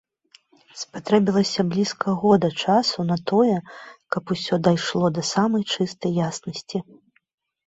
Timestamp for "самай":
5.35-5.63